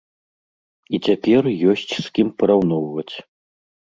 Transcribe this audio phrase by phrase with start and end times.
[0.97, 1.43] І цяпер
[1.73, 3.11] ёсць з кім параўноўваць.